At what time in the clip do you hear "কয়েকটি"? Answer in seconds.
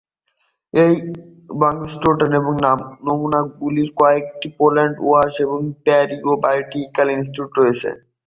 3.99-4.47